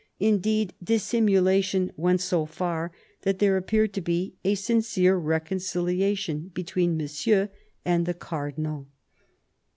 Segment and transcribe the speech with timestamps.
[0.19, 6.97] Indeed," dissimula tion went so far, that there appeared to be a sincere reconciliation between
[6.97, 7.49] Monsieur
[7.85, 8.87] and the Cardinal."